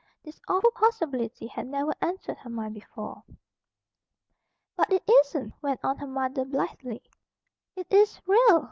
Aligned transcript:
This 0.23 0.41
awful 0.47 0.71
possibility 0.71 1.45
had 1.45 1.67
never 1.67 1.93
entered 2.01 2.37
her 2.39 2.49
mind 2.49 2.73
before. 2.73 3.21
"But 4.75 4.91
it 4.91 5.03
isn't," 5.07 5.53
went 5.61 5.79
on 5.83 5.97
her 5.99 6.07
mother 6.07 6.43
blithely. 6.43 7.03
"It 7.75 7.85
is 7.93 8.19
real. 8.25 8.57
Mr. 8.59 8.59